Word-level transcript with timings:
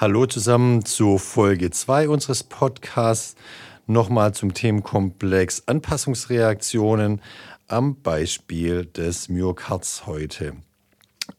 Hallo 0.00 0.26
zusammen 0.26 0.84
zu 0.84 1.18
Folge 1.18 1.72
2 1.72 2.08
unseres 2.08 2.44
Podcasts. 2.44 3.34
Nochmal 3.88 4.32
zum 4.32 4.54
Themenkomplex 4.54 5.64
Anpassungsreaktionen 5.66 7.20
am 7.66 8.00
Beispiel 8.00 8.86
des 8.86 9.28
Myokards 9.28 10.06
heute. 10.06 10.52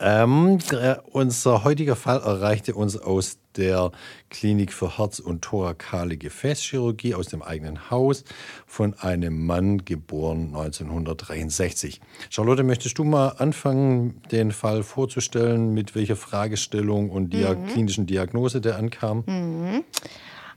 Ähm, 0.02 0.60
äh, 0.72 0.96
unser 1.12 1.64
heutiger 1.64 1.96
Fall 1.96 2.22
erreichte 2.22 2.74
uns 2.74 2.98
aus 2.98 3.40
der 3.58 3.92
Klinik 4.30 4.72
für 4.72 4.98
Herz- 4.98 5.20
und 5.20 5.42
thorakale 5.42 6.16
Gefäßchirurgie 6.16 7.16
aus 7.16 7.28
dem 7.28 7.42
eigenen 7.42 7.90
Haus 7.90 8.24
von 8.66 8.94
einem 9.00 9.46
Mann 9.46 9.84
geboren 9.84 10.56
1963. 10.56 12.00
Charlotte, 12.30 12.64
möchtest 12.64 12.98
du 12.98 13.04
mal 13.04 13.30
anfangen, 13.30 14.22
den 14.32 14.52
Fall 14.52 14.84
vorzustellen, 14.84 15.74
mit 15.74 15.96
welcher 15.96 16.16
Fragestellung 16.16 17.10
und 17.10 17.34
dia 17.34 17.56
mhm. 17.56 17.68
klinischen 17.68 18.06
Diagnose 18.06 18.62
der 18.62 18.78
ankam? 18.78 19.24
Mhm. 19.26 19.84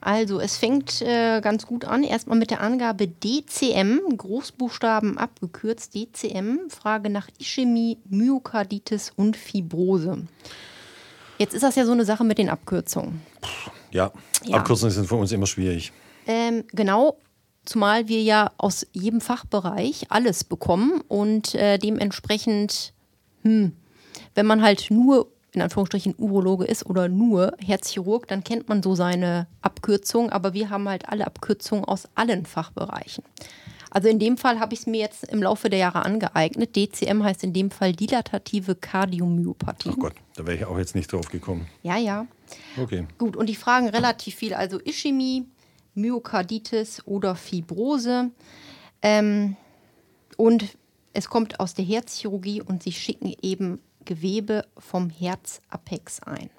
Also, 0.03 0.41
es 0.41 0.57
fängt 0.57 1.01
äh, 1.01 1.41
ganz 1.41 1.65
gut 1.65 1.85
an. 1.85 2.03
Erstmal 2.03 2.37
mit 2.37 2.51
der 2.51 2.61
Angabe 2.61 3.07
DCM, 3.07 4.17
Großbuchstaben 4.17 5.17
abgekürzt 5.17 5.95
DCM, 5.95 6.69
Frage 6.69 7.09
nach 7.09 7.29
Ischämie, 7.39 7.99
Myokarditis 8.09 9.13
und 9.15 9.37
Fibrose. 9.37 10.27
Jetzt 11.39 11.55
ist 11.55 11.63
das 11.63 11.77
ja 11.77 11.87
so 11.87 11.93
eine 11.93 12.05
Sache 12.05 12.25
mit 12.25 12.39
den 12.39 12.49
Abkürzungen. 12.49 13.23
Ja, 13.93 14.13
ja. 14.45 14.57
Abkürzungen 14.57 14.93
sind 14.93 15.07
für 15.07 15.15
uns 15.15 15.31
immer 15.31 15.47
schwierig. 15.47 15.93
Ähm, 16.27 16.65
genau, 16.73 17.19
zumal 17.65 18.09
wir 18.09 18.23
ja 18.23 18.51
aus 18.59 18.87
jedem 18.93 19.21
Fachbereich 19.21 20.07
alles 20.09 20.43
bekommen 20.43 21.01
und 21.07 21.55
äh, 21.55 21.79
dementsprechend, 21.79 22.93
hm, 23.43 23.77
wenn 24.35 24.47
man 24.47 24.63
halt 24.63 24.91
nur 24.91 25.29
in 25.53 25.61
Anführungsstrichen 25.61 26.15
Urologe 26.17 26.65
ist 26.65 26.87
oder 26.87 27.09
nur 27.09 27.55
Herzchirurg, 27.59 28.27
dann 28.27 28.43
kennt 28.43 28.69
man 28.69 28.83
so 28.83 28.95
seine 28.95 29.47
Abkürzung, 29.61 30.31
aber 30.31 30.55
wir 30.55 30.71
haben 30.71 30.89
halt 30.89 31.09
alle 31.09 31.27
Abkürzungen 31.27 31.85
aus 31.85 32.09
allen 32.15 32.47
Fachbereichen. 32.47 33.23
Also 33.91 34.09
in 34.09 34.19
dem 34.19 34.39
Fall 34.39 34.59
habe 34.59 34.73
ich 34.73 34.81
es 34.81 34.87
mir 34.87 35.01
jetzt 35.01 35.25
im 35.25 35.43
Laufe 35.43 35.69
der 35.69 35.79
Jahre 35.79 36.03
angeeignet. 36.07 36.75
DCM 36.75 37.23
heißt 37.23 37.45
in 37.45 37.53
dem 37.53 37.71
Fall 37.71 37.93
dilatative 37.93 38.75
Kardiomyopathie. 38.75 39.91
Ach 39.93 39.99
Gott, 39.99 40.15
da 40.35 40.47
wäre 40.47 40.57
ich 40.57 40.65
auch 40.65 40.79
jetzt 40.79 40.95
nicht 40.95 41.13
drauf 41.13 41.29
gekommen. 41.29 41.67
Ja, 41.83 41.99
ja. 41.99 42.27
Okay. 42.81 43.07
Gut, 43.19 43.37
und 43.37 43.51
die 43.51 43.55
fragen 43.55 43.91
relativ 43.91 44.37
viel. 44.37 44.55
Also 44.55 44.81
Ischämie, 44.81 45.45
Myokarditis 45.95 47.07
oder 47.07 47.35
Fibrose. 47.35 48.31
Ähm, 49.03 49.57
und 50.39 50.65
es 51.13 51.29
kommt 51.29 51.61
aus 51.61 51.75
der 51.75 51.85
Herzchirurgie 51.85 52.63
und 52.63 52.83
sie 52.83 52.93
schicken 52.93 53.35
eben 53.43 53.79
Gewebe 54.05 54.65
vom 54.79 55.11
Herzapex 55.11 56.21
ein 56.23 56.51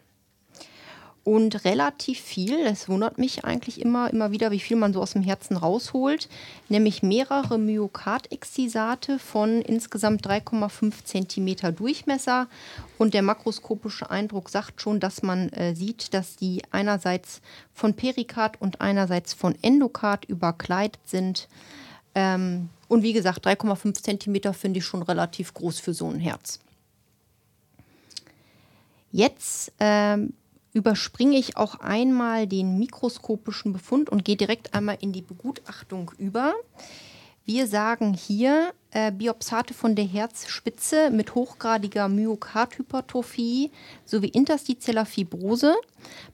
und 1.23 1.63
relativ 1.63 2.19
viel. 2.19 2.65
Das 2.65 2.89
wundert 2.89 3.17
mich 3.17 3.45
eigentlich 3.45 3.79
immer, 3.79 4.11
immer 4.11 4.31
wieder, 4.31 4.51
wie 4.51 4.59
viel 4.59 4.75
man 4.75 4.93
so 4.93 5.01
aus 5.01 5.13
dem 5.13 5.23
Herzen 5.23 5.55
rausholt. 5.55 6.27
Nämlich 6.69 7.01
mehrere 7.01 7.57
Myokardexcisate 7.57 9.19
von 9.19 9.61
insgesamt 9.61 10.27
3,5 10.27 11.05
cm 11.05 11.75
Durchmesser. 11.75 12.47
Und 12.97 13.13
der 13.13 13.21
makroskopische 13.21 14.09
Eindruck 14.09 14.49
sagt 14.49 14.81
schon, 14.81 14.99
dass 14.99 15.23
man 15.23 15.49
äh, 15.49 15.75
sieht, 15.75 16.13
dass 16.13 16.35
die 16.35 16.61
einerseits 16.71 17.41
von 17.73 17.93
Perikard 17.93 18.59
und 18.61 18.81
einerseits 18.81 19.33
von 19.33 19.55
Endokard 19.61 20.25
überkleidet 20.25 20.99
sind. 21.05 21.47
Ähm, 22.15 22.69
und 22.89 23.01
wie 23.01 23.13
gesagt, 23.13 23.47
3,5 23.47 24.03
cm 24.03 24.53
finde 24.53 24.79
ich 24.79 24.85
schon 24.85 25.01
relativ 25.01 25.53
groß 25.53 25.79
für 25.79 25.93
so 25.93 26.09
ein 26.09 26.19
Herz. 26.19 26.59
Jetzt 29.15 29.71
ähm, 29.79 30.33
überspringe 30.73 31.37
ich 31.37 31.55
auch 31.55 31.75
einmal 31.75 32.47
den 32.47 32.79
mikroskopischen 32.79 33.71
Befund 33.71 34.09
und 34.09 34.25
gehe 34.25 34.35
direkt 34.35 34.73
einmal 34.73 34.97
in 35.01 35.13
die 35.13 35.21
Begutachtung 35.21 36.11
über. 36.17 36.55
Wir 37.45 37.67
sagen 37.67 38.15
hier 38.15 38.73
äh, 38.89 39.11
Biopsate 39.11 39.75
von 39.75 39.95
der 39.95 40.05
Herzspitze 40.05 41.11
mit 41.11 41.35
hochgradiger 41.35 42.07
Myokardhypertrophie 42.07 43.69
sowie 44.03 44.29
interstitieller 44.29 45.05
Fibrose, 45.05 45.75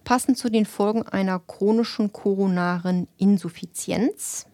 passend 0.06 0.38
zu 0.38 0.50
den 0.50 0.66
Folgen 0.66 1.04
einer 1.04 1.40
chronischen 1.40 2.14
koronaren 2.14 3.10
Insuffizienz 3.18 4.46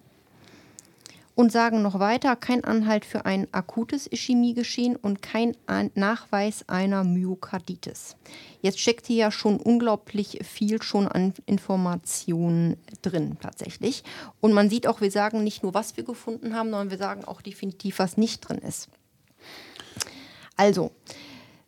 und 1.35 1.51
sagen 1.51 1.81
noch 1.81 1.99
weiter, 1.99 2.35
kein 2.35 2.63
Anhalt 2.63 3.05
für 3.05 3.25
ein 3.25 3.47
akutes 3.51 4.07
Ischämiegeschehen 4.07 4.95
und 4.95 5.21
kein 5.21 5.55
Nachweis 5.93 6.63
einer 6.67 7.03
Myokarditis. 7.03 8.15
Jetzt 8.61 8.79
steckt 8.79 9.05
hier 9.05 9.17
ja 9.17 9.31
schon 9.31 9.57
unglaublich 9.57 10.39
viel 10.43 10.81
schon 10.81 11.07
an 11.07 11.33
Informationen 11.45 12.77
drin 13.01 13.37
tatsächlich. 13.41 14.03
Und 14.39 14.53
man 14.53 14.69
sieht 14.69 14.87
auch, 14.87 15.01
wir 15.01 15.11
sagen 15.11 15.43
nicht 15.43 15.61
nur, 15.61 15.73
was 15.73 15.97
wir 15.97 16.05
gefunden 16.05 16.55
haben, 16.55 16.71
sondern 16.71 16.89
wir 16.89 16.97
sagen 16.97 17.25
auch 17.25 17.41
definitiv, 17.41 17.99
was 17.99 18.17
nicht 18.17 18.47
drin 18.47 18.59
ist. 18.59 18.87
Also, 20.55 20.91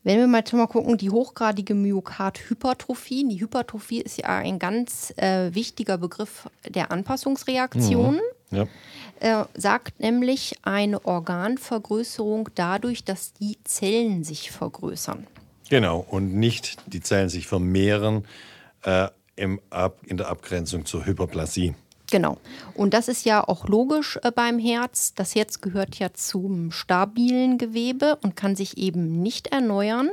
wenn 0.04 0.20
wir 0.20 0.28
mal 0.28 0.44
mal 0.54 0.68
gucken, 0.68 0.98
die 0.98 1.10
hochgradige 1.10 1.76
Myokardhypertrophie. 1.76 3.28
Die 3.28 3.42
Hypertrophie 3.42 4.00
ist 4.00 4.18
ja 4.18 4.30
ein 4.38 4.58
ganz 4.58 5.14
äh, 5.18 5.54
wichtiger 5.54 5.98
Begriff 5.98 6.50
der 6.66 6.92
Anpassungsreaktionen. 6.92 8.16
Mhm. 8.16 8.37
Ja. 8.52 8.68
Er 9.20 9.50
sagt 9.56 10.00
nämlich 10.00 10.58
eine 10.62 11.06
Organvergrößerung 11.06 12.50
dadurch, 12.56 13.04
dass 13.04 13.34
die 13.34 13.58
Zellen 13.64 14.24
sich 14.24 14.52
vergrößern. 14.52 15.26
Genau, 15.70 16.06
und 16.10 16.36
nicht 16.36 16.78
die 16.86 17.02
Zellen 17.02 17.30
sich 17.30 17.48
vermehren 17.48 18.26
äh, 18.84 19.08
im 19.36 19.60
Ab 19.70 20.00
in 20.06 20.18
der 20.18 20.30
Abgrenzung 20.30 20.86
zur 20.86 21.06
Hyperplasie. 21.06 21.74
Genau. 22.10 22.38
Und 22.74 22.94
das 22.94 23.10
ist 23.10 23.26
ja 23.26 23.46
auch 23.46 23.68
logisch 23.68 24.18
äh, 24.24 24.32
beim 24.32 24.60
Herz. 24.60 25.14
Das 25.14 25.36
Herz 25.36 25.60
gehört 25.60 26.00
ja 26.00 26.14
zum 26.14 26.72
stabilen 26.72 27.58
Gewebe 27.58 28.18
und 28.22 28.36
kann 28.36 28.56
sich 28.56 28.78
eben 28.78 29.22
nicht 29.22 29.48
erneuern. 29.48 30.10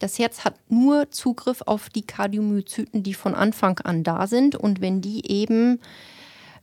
Das 0.00 0.18
Herz 0.18 0.44
hat 0.44 0.54
nur 0.68 1.10
Zugriff 1.12 1.62
auf 1.64 1.88
die 1.88 2.02
Kardiomyozyten, 2.02 3.04
die 3.04 3.14
von 3.14 3.36
Anfang 3.36 3.78
an 3.80 4.02
da 4.02 4.26
sind. 4.26 4.56
Und 4.56 4.80
wenn 4.80 5.00
die 5.00 5.30
eben 5.30 5.78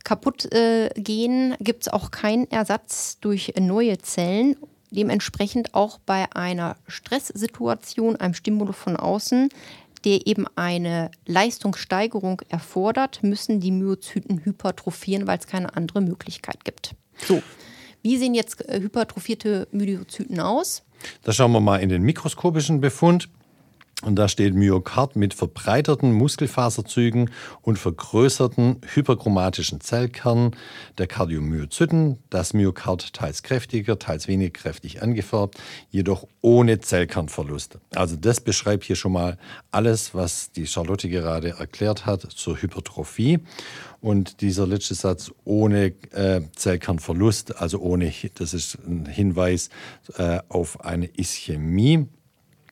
kaputt 0.04 0.52
äh, 0.54 0.90
gehen, 0.96 1.56
gibt 1.60 1.84
es 1.84 1.88
auch 1.88 2.12
keinen 2.12 2.50
Ersatz 2.50 3.20
durch 3.20 3.54
neue 3.60 3.98
Zellen. 3.98 4.56
Dementsprechend 4.92 5.76
auch 5.76 6.00
bei 6.00 6.26
einer 6.34 6.76
Stresssituation, 6.88 8.16
einem 8.16 8.34
Stimulus 8.34 8.76
von 8.76 8.96
außen, 8.96 9.50
der 10.06 10.26
eben 10.26 10.46
eine 10.56 11.12
Leistungssteigerung 11.26 12.42
erfordert, 12.50 13.22
müssen 13.22 13.60
die 13.60 13.72
Myozyten 13.72 14.44
hypertrophieren, 14.44 15.28
weil 15.28 15.38
es 15.38 15.48
keine 15.48 15.76
andere 15.76 16.02
Möglichkeit 16.02 16.64
gibt. 16.64 16.96
So, 17.28 17.44
wie 18.02 18.18
sehen 18.18 18.34
jetzt 18.34 18.68
äh, 18.68 18.80
hypertrophierte 18.80 19.68
Myozyten 19.72 20.40
aus? 20.40 20.84
Da 21.24 21.34
schauen 21.34 21.52
wir 21.52 21.60
mal 21.60 21.78
in 21.78 21.90
den 21.90 22.02
mikroskopischen 22.04 22.82
Befund. 22.82 23.30
Und 24.02 24.16
da 24.16 24.30
steht 24.30 24.54
Myokard 24.54 25.18
mit 25.18 25.34
verbreiterten 25.34 26.14
Muskelfaserzügen 26.14 27.32
und 27.62 27.78
vergrößerten 27.78 28.78
hyperchromatischen 28.94 29.82
Zellkernen 29.82 30.56
der 30.98 31.08
Kardiomyozyten. 31.08 32.18
Das 32.30 32.54
Myokard 32.54 33.14
teils 33.14 33.44
kräftiger, 33.44 34.00
teils 34.00 34.30
weniger 34.30 34.52
kräftig 34.52 35.02
angefärbt, 35.02 35.60
jedoch 35.90 36.26
ohne 36.40 36.80
Zellkernverlust. 36.80 37.80
Also 37.94 38.16
das 38.16 38.40
beschreibt 38.40 38.86
hier 38.86 38.96
schon 38.96 39.12
mal 39.12 39.38
alles, 39.72 40.16
was 40.16 40.54
die 40.54 40.66
Charlotte 40.66 41.10
gerade 41.10 41.50
erklärt 41.60 42.06
hat 42.06 42.22
zur 42.22 42.62
Hypertrophie. 42.62 43.40
Und 44.00 44.40
dieser 44.40 44.66
letzte 44.66 44.96
Satz 44.96 45.30
ohne 45.44 45.88
äh, 46.14 46.42
Zellkernverlust, 46.56 47.58
also 47.58 47.80
ohne, 47.80 48.14
das 48.36 48.54
ist 48.54 48.78
ein 48.88 49.08
Hinweis 49.08 49.70
äh, 50.18 50.40
auf 50.48 50.86
eine 50.86 51.10
Ischämie. 51.18 52.08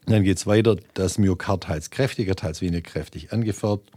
Dann 0.07 0.23
geht 0.23 0.37
es 0.37 0.47
weiter, 0.47 0.77
das 0.93 1.17
Myokard 1.17 1.63
teils 1.63 1.89
kräftiger, 1.89 2.35
teils 2.35 2.61
weniger 2.61 2.81
kräftig 2.81 3.33
angefärbt. 3.33 3.91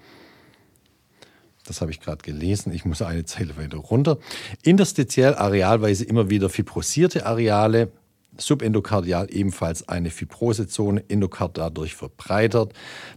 Das 1.64 1.80
habe 1.80 1.92
ich 1.92 2.00
gerade 2.00 2.22
gelesen. 2.22 2.72
Ich 2.72 2.84
muss 2.84 3.00
eine 3.00 3.24
Zeile 3.24 3.56
weiter 3.56 3.78
runter. 3.78 4.18
Interstitiell 4.62 5.34
arealweise 5.34 6.04
immer 6.04 6.28
wieder 6.28 6.50
fibrosierte 6.50 7.26
Areale. 7.26 7.92
subendokardial 8.36 9.28
ebenfalls 9.30 9.88
eine 9.88 10.10
Fibrosezone, 10.10 11.04
Endokard 11.08 11.58
dadurch 11.58 11.94
verbreitert. 11.94 12.72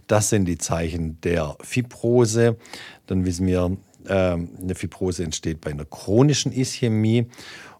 Das 0.06 0.28
sind 0.28 0.44
die 0.44 0.58
Zeichen 0.58 1.20
der 1.22 1.56
Fibrose. 1.62 2.56
Dann 3.06 3.24
wissen 3.24 3.46
wir, 3.46 3.76
ähm, 4.06 4.50
eine 4.60 4.74
Fibrose 4.74 5.24
entsteht 5.24 5.60
bei 5.60 5.70
einer 5.70 5.84
chronischen 5.84 6.52
Ischämie. 6.52 7.26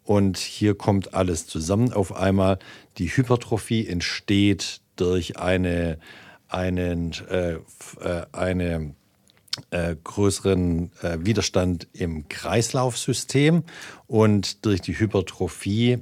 Und 0.03 0.39
hier 0.39 0.75
kommt 0.75 1.15
alles 1.15 1.47
zusammen 1.47 1.93
auf 1.93 2.17
einmal. 2.17 2.59
Die 2.99 3.09
Hypertrophie 3.09 3.87
entsteht 3.87 4.81
durch 4.97 5.39
eine, 5.39 5.99
einen, 6.49 7.13
äh, 7.29 7.55
äh 7.55 8.27
eine 8.33 8.95
äh, 9.71 9.97
größeren 10.03 10.91
äh, 11.03 11.19
Widerstand 11.21 11.87
im 11.93 12.29
Kreislaufsystem 12.29 13.63
und 14.07 14.65
durch 14.65 14.81
die 14.81 14.99
Hypertrophie 14.99 16.01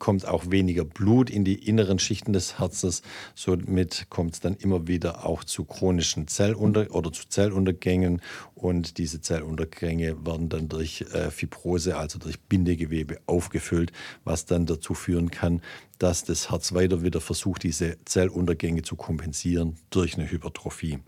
kommt 0.00 0.26
auch 0.26 0.50
weniger 0.50 0.84
Blut 0.84 1.30
in 1.30 1.44
die 1.44 1.68
inneren 1.68 2.00
Schichten 2.00 2.32
des 2.32 2.58
Herzens. 2.58 3.02
Somit 3.36 4.06
kommt 4.10 4.34
es 4.34 4.40
dann 4.40 4.56
immer 4.56 4.88
wieder 4.88 5.24
auch 5.24 5.44
zu 5.44 5.64
chronischen 5.64 6.26
Zellunter 6.26 6.88
oder 6.90 7.12
zu 7.12 7.28
Zelluntergängen 7.28 8.20
und 8.56 8.98
diese 8.98 9.20
Zelluntergänge 9.20 10.26
werden 10.26 10.48
dann 10.48 10.68
durch 10.68 11.02
äh, 11.12 11.30
Fibrose, 11.30 11.96
also 11.96 12.18
durch 12.18 12.40
Bindegewebe 12.40 13.20
aufgefüllt, 13.26 13.92
was 14.24 14.46
dann 14.46 14.66
dazu 14.66 14.94
führen 14.94 15.30
kann, 15.30 15.62
dass 15.98 16.24
das 16.24 16.50
Herz 16.50 16.72
weiter 16.72 17.04
wieder 17.04 17.20
versucht, 17.20 17.62
diese 17.62 17.96
Zelluntergänge 18.04 18.82
zu 18.82 18.96
kompensieren 18.96 19.76
durch 19.90 20.14
eine 20.14 20.28
Hypertrophie. 20.28 20.98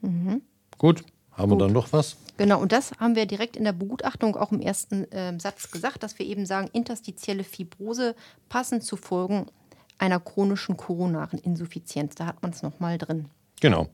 Mhm. 0.00 0.42
Gut, 0.78 1.04
haben 1.36 1.50
Gut. 1.50 1.58
wir 1.58 1.66
dann 1.66 1.72
noch 1.72 1.92
was? 1.92 2.16
Genau, 2.36 2.60
und 2.60 2.72
das 2.72 2.92
haben 2.98 3.14
wir 3.14 3.26
direkt 3.26 3.56
in 3.56 3.64
der 3.64 3.72
Begutachtung 3.72 4.36
auch 4.36 4.50
im 4.50 4.60
ersten 4.60 5.10
äh, 5.12 5.38
Satz 5.38 5.70
gesagt, 5.70 6.02
dass 6.02 6.18
wir 6.18 6.26
eben 6.26 6.46
sagen, 6.46 6.68
interstitielle 6.72 7.44
Fibrose 7.44 8.16
passend 8.48 8.82
zu 8.82 8.96
Folgen 8.96 9.46
einer 9.98 10.18
chronischen 10.18 10.76
koronaren 10.76 11.38
Insuffizienz. 11.38 12.16
Da 12.16 12.26
hat 12.26 12.42
man 12.42 12.50
es 12.50 12.62
nochmal 12.62 12.98
drin. 12.98 13.26
Genau. 13.60 13.88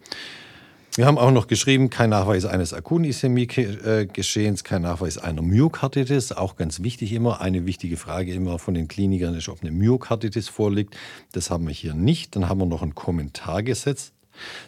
Wir 0.97 1.07
haben 1.07 1.19
auch 1.19 1.31
noch 1.31 1.47
geschrieben, 1.47 1.89
kein 1.89 2.11
Nachweis 2.11 2.45
eines 2.45 2.75
akuten 2.75 3.05
Ischämie-Geschehens, 3.05 4.65
kein 4.65 4.83
Nachweis 4.83 5.19
einer 5.19 5.41
Myokarditis. 5.41 6.33
Auch 6.33 6.57
ganz 6.57 6.83
wichtig 6.83 7.13
immer. 7.13 7.41
Eine 7.41 7.65
wichtige 7.65 7.97
Frage 7.97 8.33
immer 8.35 8.59
von 8.59 8.75
den 8.75 8.89
Klinikern 8.89 9.35
ist, 9.37 9.49
ob 9.49 9.61
eine 9.61 9.71
Myokarditis 9.71 10.49
vorliegt. 10.49 10.97
Das 11.31 11.51
haben 11.51 11.69
wir 11.69 11.75
hier 11.75 11.95
nicht. 11.95 12.35
Dann 12.35 12.49
haben 12.49 12.59
wir 12.59 12.67
noch 12.67 12.83
einen 12.83 12.97
Kommentar 12.97 13.63
gesetzt. 13.63 14.15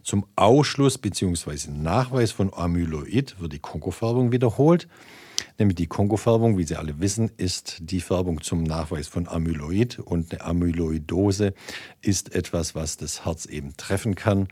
Zum 0.03 0.27
Ausschluss 0.37 0.99
bzw. 0.99 1.71
Nachweis 1.71 2.33
von 2.33 2.53
Amyloid 2.53 3.41
wird 3.41 3.53
die 3.53 3.59
Kongo-Färbung 3.59 4.33
wiederholt. 4.33 4.89
Nämlich 5.59 5.77
die 5.77 5.87
Kongo-Färbung, 5.87 6.59
wie 6.59 6.65
Sie 6.65 6.77
alle 6.77 7.01
wissen, 7.01 7.31
ist 7.37 7.79
die 7.81 8.01
Färbung 8.01 8.41
zum 8.41 8.63
Nachweis 8.63 9.09
von 9.09 9.29
Amyloid. 9.29 9.99
Und 9.99 10.33
eine 10.33 10.41
Amyloidose 10.43 11.55
ist 12.01 12.35
etwas, 12.35 12.75
was 12.75 12.97
das 12.97 13.25
Herz 13.25 13.47
eben 13.47 13.77
treffen 13.77 14.15
kann. 14.15 14.49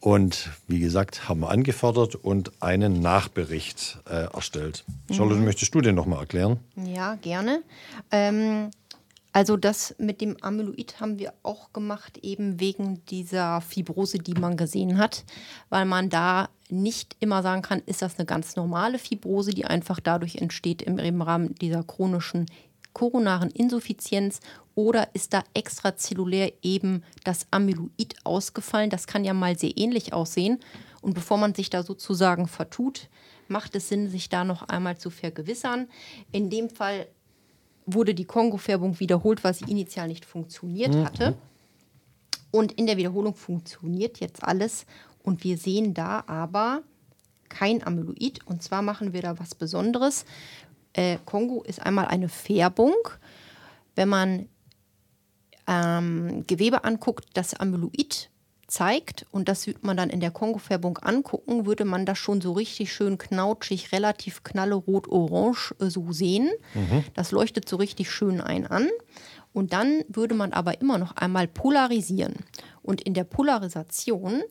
Und 0.00 0.48
wie 0.66 0.80
gesagt, 0.80 1.28
haben 1.28 1.40
wir 1.40 1.50
angefordert 1.50 2.14
und 2.14 2.62
einen 2.62 3.00
Nachbericht 3.00 3.98
äh, 4.08 4.32
erstellt. 4.32 4.84
Charlotte, 5.12 5.40
mhm. 5.40 5.44
möchtest 5.44 5.74
du 5.74 5.82
den 5.82 5.94
nochmal 5.94 6.20
erklären? 6.20 6.58
Ja, 6.74 7.16
gerne. 7.16 7.62
Ähm, 8.10 8.70
also 9.32 9.56
das 9.56 9.94
mit 9.98 10.20
dem 10.20 10.36
Amyloid 10.40 11.00
haben 11.00 11.18
wir 11.18 11.32
auch 11.42 11.72
gemacht, 11.72 12.18
eben 12.22 12.58
wegen 12.58 13.04
dieser 13.06 13.60
Fibrose, 13.60 14.18
die 14.18 14.34
man 14.34 14.56
gesehen 14.56 14.98
hat, 14.98 15.24
weil 15.68 15.84
man 15.84 16.08
da 16.08 16.48
nicht 16.68 17.16
immer 17.20 17.42
sagen 17.42 17.62
kann, 17.62 17.82
ist 17.86 18.02
das 18.02 18.18
eine 18.18 18.26
ganz 18.26 18.56
normale 18.56 18.98
Fibrose, 18.98 19.52
die 19.52 19.64
einfach 19.64 20.00
dadurch 20.00 20.36
entsteht 20.36 20.82
im 20.82 21.22
Rahmen 21.22 21.54
dieser 21.56 21.82
chronischen 21.84 22.46
koronaren 22.92 23.50
Insuffizienz 23.50 24.40
oder 24.74 25.14
ist 25.14 25.32
da 25.32 25.44
extrazellulär 25.54 26.52
eben 26.62 27.04
das 27.24 27.46
Amyloid 27.50 28.16
ausgefallen? 28.24 28.90
Das 28.90 29.06
kann 29.06 29.24
ja 29.24 29.34
mal 29.34 29.58
sehr 29.58 29.76
ähnlich 29.76 30.12
aussehen. 30.12 30.58
Und 31.00 31.14
bevor 31.14 31.38
man 31.38 31.54
sich 31.54 31.70
da 31.70 31.82
sozusagen 31.82 32.46
vertut, 32.46 33.08
macht 33.48 33.74
es 33.74 33.88
Sinn, 33.88 34.08
sich 34.08 34.28
da 34.28 34.44
noch 34.44 34.62
einmal 34.62 34.98
zu 34.98 35.10
vergewissern. 35.10 35.88
In 36.32 36.50
dem 36.50 36.70
Fall 36.70 37.06
wurde 37.94 38.14
die 38.14 38.24
Kongo-Färbung 38.24 39.00
wiederholt, 39.00 39.44
weil 39.44 39.54
sie 39.54 39.64
initial 39.70 40.08
nicht 40.08 40.24
funktioniert 40.24 40.94
mhm. 40.94 41.04
hatte. 41.04 41.34
Und 42.50 42.72
in 42.72 42.86
der 42.86 42.96
Wiederholung 42.96 43.34
funktioniert 43.34 44.20
jetzt 44.20 44.42
alles. 44.42 44.86
Und 45.22 45.44
wir 45.44 45.56
sehen 45.56 45.94
da 45.94 46.24
aber 46.26 46.82
kein 47.48 47.86
Amyloid. 47.86 48.46
Und 48.46 48.62
zwar 48.62 48.82
machen 48.82 49.12
wir 49.12 49.22
da 49.22 49.38
was 49.38 49.54
Besonderes. 49.54 50.24
Äh, 50.92 51.18
Kongo 51.24 51.62
ist 51.62 51.80
einmal 51.80 52.06
eine 52.06 52.28
Färbung. 52.28 52.94
Wenn 53.94 54.08
man 54.08 54.48
ähm, 55.66 56.44
Gewebe 56.46 56.84
anguckt, 56.84 57.26
das 57.34 57.54
Amyloid 57.54 58.29
zeigt, 58.70 59.26
und 59.30 59.48
das 59.48 59.66
würde 59.66 59.80
man 59.82 59.96
dann 59.96 60.10
in 60.10 60.20
der 60.20 60.30
Kongo-Färbung 60.30 60.98
angucken, 60.98 61.66
würde 61.66 61.84
man 61.84 62.06
das 62.06 62.18
schon 62.18 62.40
so 62.40 62.52
richtig 62.52 62.92
schön 62.92 63.18
knautschig, 63.18 63.92
relativ 63.92 64.42
knallerot-orange 64.42 65.74
äh, 65.80 65.90
so 65.90 66.12
sehen. 66.12 66.50
Mhm. 66.74 67.04
Das 67.14 67.32
leuchtet 67.32 67.68
so 67.68 67.76
richtig 67.76 68.10
schön 68.10 68.40
ein 68.40 68.66
an. 68.66 68.88
Und 69.52 69.72
dann 69.72 70.04
würde 70.08 70.34
man 70.34 70.52
aber 70.52 70.80
immer 70.80 70.98
noch 70.98 71.16
einmal 71.16 71.48
polarisieren. 71.48 72.34
Und 72.82 73.00
in 73.00 73.14
der 73.14 73.24
Polarisation 73.24 74.42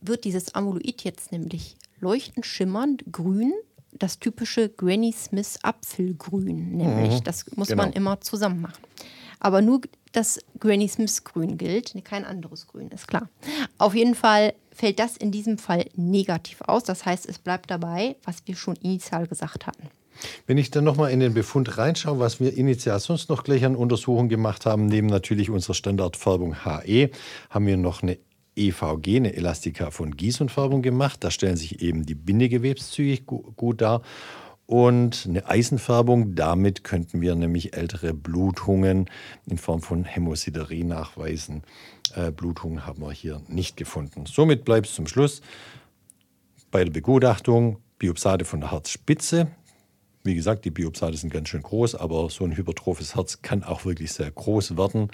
wird 0.00 0.24
dieses 0.24 0.54
Amyloid 0.54 1.04
jetzt 1.04 1.32
nämlich 1.32 1.76
leuchtend 2.00 2.44
schimmernd 2.44 3.04
grün, 3.12 3.52
das 3.92 4.18
typische 4.18 4.68
Granny 4.68 5.12
Smith 5.12 5.58
Apfelgrün, 5.62 6.76
nämlich. 6.76 7.20
Mhm, 7.20 7.24
das 7.24 7.46
muss 7.56 7.68
genau. 7.68 7.84
man 7.84 7.92
immer 7.92 8.20
zusammen 8.20 8.60
machen. 8.60 8.82
Aber 9.46 9.62
nur 9.62 9.82
das 10.10 10.40
Granny 10.58 10.88
Smith 10.88 11.22
Grün 11.22 11.56
gilt, 11.56 11.94
kein 12.04 12.24
anderes 12.24 12.66
Grün, 12.66 12.88
ist 12.88 13.06
klar. 13.06 13.28
Auf 13.78 13.94
jeden 13.94 14.16
Fall 14.16 14.54
fällt 14.72 14.98
das 14.98 15.16
in 15.16 15.30
diesem 15.30 15.56
Fall 15.56 15.84
negativ 15.94 16.62
aus. 16.62 16.82
Das 16.82 17.06
heißt, 17.06 17.28
es 17.28 17.38
bleibt 17.38 17.70
dabei, 17.70 18.16
was 18.24 18.38
wir 18.44 18.56
schon 18.56 18.74
initial 18.82 19.28
gesagt 19.28 19.68
hatten. 19.68 19.88
Wenn 20.48 20.58
ich 20.58 20.72
dann 20.72 20.82
nochmal 20.82 21.12
in 21.12 21.20
den 21.20 21.32
Befund 21.32 21.78
reinschaue, 21.78 22.18
was 22.18 22.40
wir 22.40 22.56
initial 22.56 22.98
sonst 22.98 23.28
noch 23.28 23.44
gleich 23.44 23.64
an 23.64 23.76
Untersuchungen 23.76 24.28
gemacht 24.28 24.66
haben, 24.66 24.86
neben 24.86 25.06
natürlich 25.06 25.48
unserer 25.48 25.74
Standardfärbung 25.74 26.64
HE, 26.64 27.10
haben 27.48 27.66
wir 27.68 27.76
noch 27.76 28.02
eine 28.02 28.18
EVG, 28.56 29.16
eine 29.18 29.32
Elastika 29.32 29.92
von 29.92 30.16
Gießenfärbung 30.16 30.82
gemacht. 30.82 31.22
Da 31.22 31.30
stellen 31.30 31.56
sich 31.56 31.82
eben 31.82 32.04
die 32.04 32.16
Bindegewebszüge 32.16 33.22
gut 33.22 33.80
dar 33.80 34.02
und 34.66 35.26
eine 35.28 35.48
Eisenfärbung. 35.48 36.34
Damit 36.34 36.84
könnten 36.84 37.20
wir 37.20 37.34
nämlich 37.34 37.76
ältere 37.76 38.12
Blutungen 38.12 39.08
in 39.46 39.58
Form 39.58 39.80
von 39.80 40.04
Hämosiderie 40.04 40.84
nachweisen. 40.84 41.62
Äh, 42.14 42.30
Blutungen 42.30 42.86
haben 42.86 43.00
wir 43.00 43.12
hier 43.12 43.42
nicht 43.48 43.76
gefunden. 43.76 44.26
Somit 44.26 44.64
bleibt 44.64 44.86
es 44.86 44.94
zum 44.94 45.06
Schluss 45.06 45.40
bei 46.70 46.84
der 46.84 46.92
Begutachtung 46.92 47.78
Biopsate 47.98 48.44
von 48.44 48.60
der 48.60 48.72
Herzspitze. 48.72 49.48
Wie 50.26 50.34
gesagt, 50.34 50.64
die 50.64 50.70
Biopsate 50.70 51.16
sind 51.16 51.32
ganz 51.32 51.48
schön 51.48 51.62
groß, 51.62 51.94
aber 51.94 52.28
so 52.30 52.44
ein 52.44 52.56
hypertrophes 52.56 53.14
Herz 53.14 53.42
kann 53.42 53.62
auch 53.62 53.84
wirklich 53.84 54.12
sehr 54.12 54.28
groß 54.28 54.76
werden. 54.76 55.08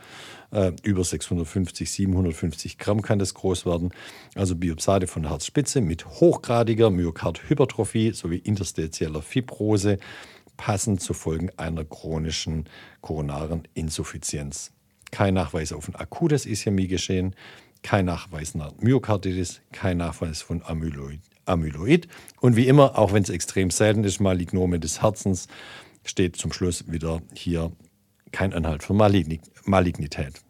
Äh, 0.50 0.72
über 0.82 1.04
650, 1.04 1.90
750 1.90 2.78
Gramm 2.78 3.02
kann 3.02 3.18
das 3.18 3.34
groß 3.34 3.66
werden. 3.66 3.90
Also 4.34 4.56
Biopsate 4.56 5.06
von 5.06 5.28
Herzspitze 5.28 5.82
mit 5.82 6.06
hochgradiger 6.06 6.88
Myokardhypertrophie 6.88 8.12
sowie 8.12 8.38
interstitieller 8.38 9.20
Fibrose, 9.20 9.98
passend 10.56 11.02
zu 11.02 11.12
Folgen 11.12 11.50
einer 11.58 11.84
chronischen 11.84 12.64
koronaren 13.02 13.68
Insuffizienz. 13.74 14.72
Kein 15.10 15.34
Nachweis 15.34 15.74
auf 15.74 15.88
ein 15.88 15.94
akutes 15.94 16.46
Ischämie-Geschehen, 16.46 17.36
kein 17.82 18.06
Nachweis 18.06 18.54
nach 18.54 18.72
Myokarditis, 18.80 19.60
kein 19.72 19.98
Nachweis 19.98 20.40
von 20.40 20.62
Amyloid 20.64 21.20
Amyloid. 21.44 22.08
Und 22.40 22.56
wie 22.56 22.66
immer, 22.66 22.98
auch 22.98 23.12
wenn 23.12 23.22
es 23.22 23.30
extrem 23.30 23.70
selten 23.70 24.04
ist, 24.04 24.20
Malignome 24.20 24.80
des 24.80 25.02
Herzens, 25.02 25.48
steht 26.04 26.36
zum 26.36 26.52
Schluss 26.52 26.90
wieder 26.90 27.22
hier 27.34 27.72
kein 28.32 28.52
Anhalt 28.52 28.82
für 28.82 28.94
Malignität. 28.94 30.42